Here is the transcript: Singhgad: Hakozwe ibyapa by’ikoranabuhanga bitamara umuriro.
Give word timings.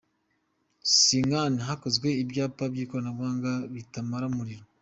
Singhgad: 0.99 1.55
Hakozwe 1.67 2.09
ibyapa 2.21 2.63
by’ikoranabuhanga 2.73 3.51
bitamara 3.73 4.25
umuriro. 4.31 4.63